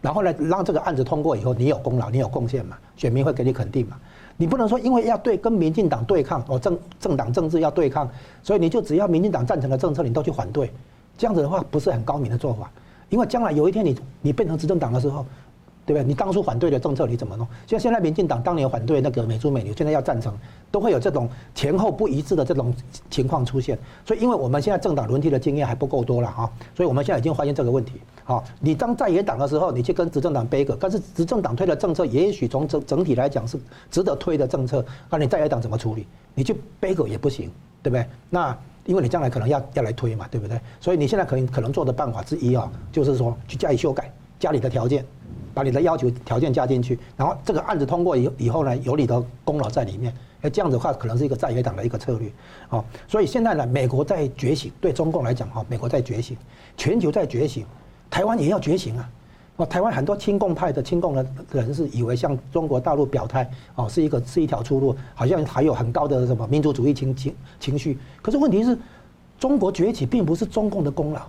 [0.01, 2.77] 然后呢，让这个案子通过以后，你有功劳，你有贡献嘛？
[2.95, 3.97] 选民会给你肯定嘛？
[4.37, 8.07] 你不能说因为要对跟民进党对抗，哦政政党政治要对抗，
[8.43, 10.71] 所以你就只要民进党赞成的政策，你都去反对，
[11.17, 12.71] 这样子的话不是很高明的做法。
[13.09, 15.25] 因为将来有一天你你变成执政党的时候，
[15.87, 16.05] 对不对？
[16.05, 17.47] 你当初反对的政策你怎么弄？
[17.67, 20.37] 像现在民进党当年反对那个美猪美牛，现在要赞成，
[20.71, 22.75] 都会有这种前后不一致的这种
[23.11, 23.79] 情况出现。
[24.07, 28.01] 所以，因为我们现在政党轮替的经验还不够多了哈，所以我们现在已经发现这个问题。
[28.25, 33.59] 好，你当在野党的时候，你去跟执政党背个，但是执政党推的政策，也许从整整体来讲是
[33.91, 36.07] 值得推的政策，那你在野党怎么处理？
[36.35, 37.51] 你去背个也不行，
[37.83, 38.07] 对不对？
[38.31, 38.57] 那
[38.87, 40.59] 因为你将来可能要要来推嘛，对不对？
[40.81, 45.05] 所以你现在可能可能做的办法之一啊，就是说去加以修改，加里的条件，
[45.55, 52.31] 把你的要求条件加进去，然后这个案子通过以以后呢，有你的功劳在里面，那这样子的话，可能是一个在野党的一个策略。
[52.69, 56.37] 好，所以现在呢，美国在觉醒，对中共来讲哈，美国在觉醒，
[56.77, 57.65] 全球在觉醒。
[58.11, 59.11] 台湾也要觉醒啊！
[59.57, 67.99] 哦，台湾很多亲共派的亲共的人士以为向中国大陆表态哦，是一个是一条出路，好像还有很高的什么民族主义情情情绪。
[68.21, 68.77] 可是问题是，
[69.39, 71.23] 中国崛起并不是中共的功劳。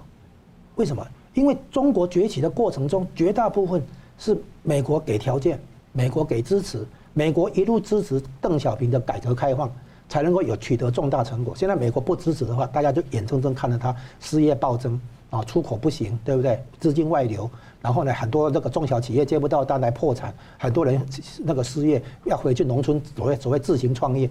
[0.75, 1.05] 为什么？
[1.33, 3.81] 因为中国崛起的过程中，绝大部分
[4.17, 5.59] 是美国给条件，
[5.91, 9.71] 美国给支持，美国一路支持邓小平的改革开放，
[10.09, 11.55] 才能够有取得重大成果。
[11.55, 14.99] 现在美国不支持的话，大家就眼睁睁看着他失业暴增。
[15.31, 16.63] 啊，出口不行，对不对？
[16.79, 17.49] 资金外流，
[17.81, 21.01] 然后呢，很多那个中小企业接不到单来破产，很多人
[21.43, 24.29] 那个失业，要回去农村所谓所谓自行创业。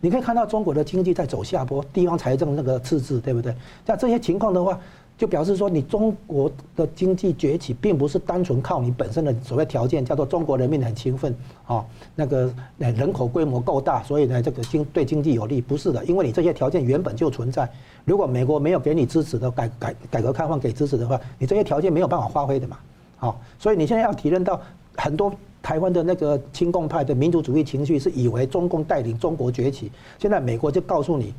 [0.00, 3.54] 你可以看到中国的经济在走下坡，地方财政那个赤字，对不对？
[3.86, 4.78] 像这些情况的话，
[5.18, 11.34] 就表示说你中国的经济崛起，并不是单纯靠你本身的所谓条件，叫做中国人民很勤奋
[11.66, 17.66] 啊，那个人口规模够大，所以呢，这个经对经济有利，不是的，因为你这些条件原本就存在。
[18.04, 22.76] 如果美国没有给你支持的改改改革开放给支持的话，你这些条件没有办法发挥的嘛。
[23.16, 24.60] 好，所以你现在要体认到
[24.96, 29.90] 很多台湾的那个亲共派的民族主义情绪，是以为中共带领中国崛起。
[30.18, 31.32] 现在美国就告诉你，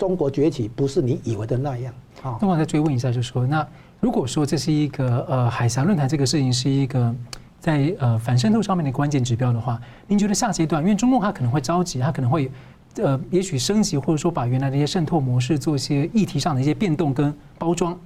[0.00, 1.92] 中国崛起不是你以为的那样。
[2.22, 3.66] 好，那我再追问一下，就是说，那
[4.00, 7.14] 如果说这是一个呃海峡论坛这个事情是一个
[7.60, 12.50] 在呃反渗透上面的关键指标的话，您觉得下阶段，因为中共他可能会着急，他可能会。
[12.96, 17.96] 呃，也许升级或者说把原来的一些渗透模式做一些议题上的一些变动跟包装，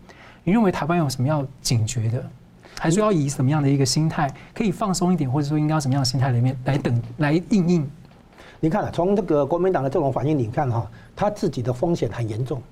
[0.45, 2.23] 你认为台湾有什么要警觉的，
[2.79, 7.91] 还是要以什么样的一个心态可以放松一点，或者说应该要什么样的心态里面来等来应应？
[8.65, 12.63] 你看，从这个国民党的这种反应，你看哈，他自己的风险很严重，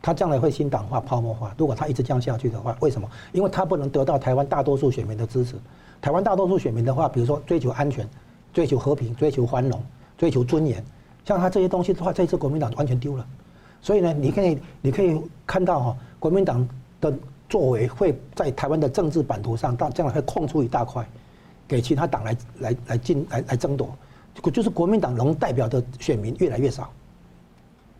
[0.00, 1.52] 他将来会新党化、泡沫化。
[1.58, 3.10] 如果他一直这样下去的话，为什么？
[3.32, 5.56] 因为他不能得到台湾大多数选民的支持。
[6.00, 8.08] 台湾大多数选民的话，比如说追求安全、
[8.52, 9.82] 追求和平、追求繁荣、
[10.16, 10.84] 追求尊严。
[11.24, 13.26] 像他这些东西的话，这次国民党完全丢了，
[13.82, 16.64] 所以呢，你可以你可以看到哈，国民党
[17.00, 17.12] 的
[17.48, 21.04] 作为会在台湾的政治版图上，到将来会空出一大块，
[21.66, 23.90] 给其他党来来来进来来争夺，
[24.52, 26.90] 就是国民党能代表的选民越来越少。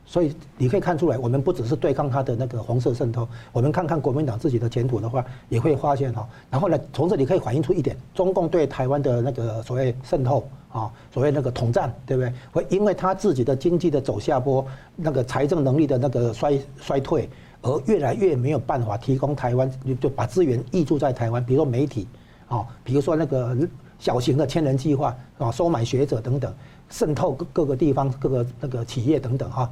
[0.06, 6.28] 所以你可以看出来，我们不只是对抗他的那个红色渗透，我们看看国民党自己的前途的话，也会发现哈。
[6.50, 12.32] 然后呢，从这里可以反映出一点，中共对台湾的那个所谓渗透啊，所谓那个统战，对不对？
[12.50, 14.66] 会因为他自己的经济的走下坡，
[14.96, 17.28] 那个财政能力的那个衰衰退，
[17.62, 19.70] 而越来越没有办法提供台湾，
[20.00, 22.08] 就把资源溢注在台湾，比如说媒体
[22.48, 23.56] 啊，比如说那个
[24.00, 26.52] 小型的千人计划啊，收买学者等等，
[26.88, 29.70] 渗透各各个地方各个那个企业等等哈。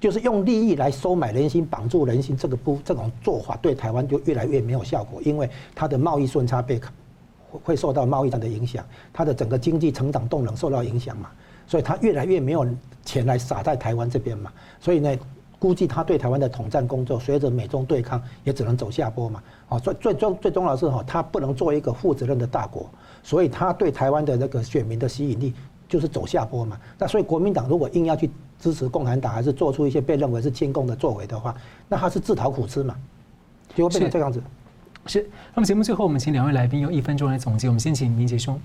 [0.00, 6.80] 就是用利益来收买人心、绑住人心，这个不这种做法对台湾就越来越没有效果，因为它的贸易顺差被
[7.64, 11.30] 会受到贸易战的影响，它的整个经济成长动能受到影响嘛，
[11.66, 12.64] 所以它越来越没有
[13.04, 15.18] 钱来撒在台湾这边嘛，所以呢，
[15.58, 22.88] 估计他对台湾的统战工作随着美中对抗也只能走下坡嘛，哦，最最终最重要的是哈，他不能做一个负责任的大国，
[23.22, 25.54] 所以他对台湾的那个选民的吸引力
[25.88, 28.30] 就是走下坡嘛，那所以国民党如果硬要去。
[28.60, 31.54] 支持共产党还是做出一些被认为是亲共的作为的话，
[31.88, 32.96] 那他是自讨苦吃嘛，
[33.72, 34.42] 就会变成这样子。
[35.08, 35.28] 是。
[35.54, 37.66] 那么节目最后，我们请两位来宾用一分钟来总结。
[37.66, 38.60] 我们先请明杰兄。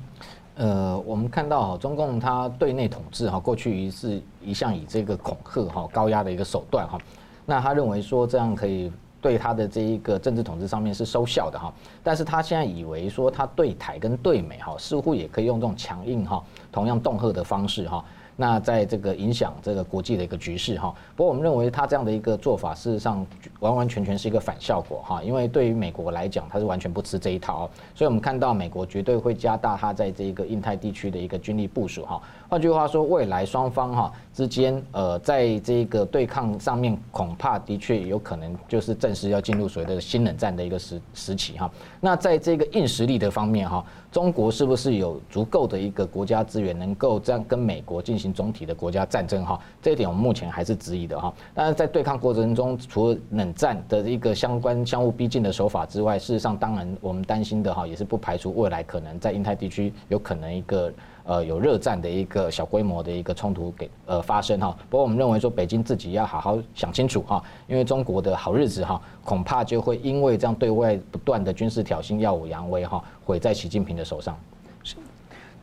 [0.56, 7.00] 呃，我们看到哈中共他对内统治哈，过去一是一向以这个恐吓哈、高压的一个手段哈。
[7.46, 11.74] 那他认为说这样可以对他的这一个政治统治上面是收效的哈，
[12.04, 18.06] 但是他现在以为说他对台跟对美哈，似乎也可以用这种强硬哈，同样恫吓的方式哈。
[18.36, 23.26] 那在这个影响这个国际的一个局势哈，不过我们认为他这样的一个做法，事实上
[23.60, 32.22] 完完全全是一个反效果哈，因为对于美国来讲，他是完全不吃这一套，所以我们看到美国绝对会加大他在这个印太地区的一个军力部署哈。
[32.54, 41.68] 换句话说，未来双方哈之间呃，在这个对抗上面，恐怕的确有可能就是正式要进入所谓的新冷战的一个时时期哈。
[42.00, 49.60] 那在这个硬实力的方面哈，中国是不是有足够的一个国家资源，能够这样跟美国进行总体的国家战争哈？
[49.82, 51.34] 这一点我们目前还是质疑的哈。
[51.56, 60.94] 但是在对抗过程中，除了冷战的一个相关相互逼近的手法之外，事实上当然我们担心的哈，也是不排除未来可能在印太地区有可能一个。
[61.26, 74.38] 呃，有热战的一个小规模的一个冲突给呃发生哈，不过我们认为说北京自己要好好想清楚哈，因为中国的好日子哈，恐怕就会因为这样对外不断的军事挑衅、耀武扬威哈，毁在习近平的手上。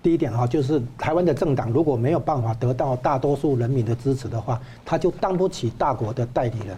[0.03, 6.75] 第一点哈，就是台湾的政党如果没有办法得到大多数人民的支持的话，他就当不起大国的代理人。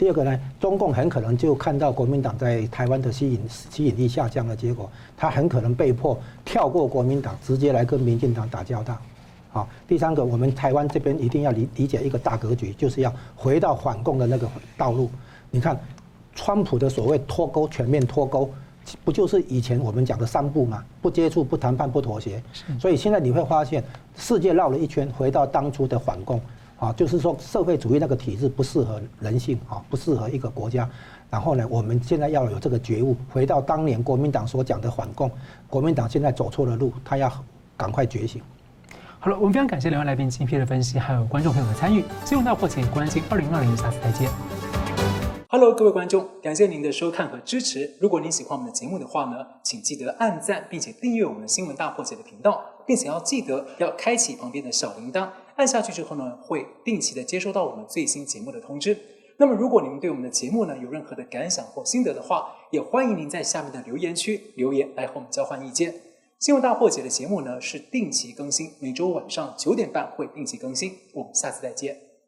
[0.00, 8.96] 第二个呢，中共很可能就看到国民党在台湾的吸引吸引力下降的结果，他很可能被迫跳过国民党，直接来跟民进党打交道。
[9.50, 15.10] 好，第三个，我们台湾这边一定要理理解一个大格局，就是要回到反共的那个道路。
[15.50, 15.78] 你看，
[16.34, 18.48] 川普的所谓脱钩、全面脱钩，
[19.04, 20.82] 不就是以前我们讲的三不吗？
[21.02, 22.42] 不接触、不谈判、不妥协。
[22.78, 23.84] 所以现在你会发现，
[24.16, 26.40] 世界绕了一圈，回到当初的反共。
[26.80, 30.88] 啊，就是说社会主义那个体制不适合人性啊，不适合一个国家。
[31.28, 35.30] 然后呢，我们现在要有这个觉悟，回到当年国民党所讲的反共。
[35.68, 37.30] 国民党现在走错了路，他要
[37.76, 38.42] 赶快觉醒。
[39.18, 42.02] 好了，我们非常感谢两位来宾精辟的分析，还有观众朋友的参与。
[42.24, 44.30] 新闻大破解，关心二零二零，下次再见。
[45.48, 47.90] Hello，各位观众，感谢您的收看和支持。
[48.00, 55.28] 如果您喜欢我们的节目的话呢，请记得按赞，并且订阅我们新闻大破解的频道，并且要记得要开启旁边的小铃铛。
[55.60, 58.96] 按下去之后呢，会定期的接收到我们最新节目的通知。
[59.36, 65.94] 那么，如果您对我们的节目呢有任何的感想或心得的话，也欢迎您在下面的留言区留言来和我们交换意见。
[66.38, 70.96] 新闻大破解的节目呢是定期更新，每周晚上九点半会定期更新。
[71.12, 72.09] 我们下次再见。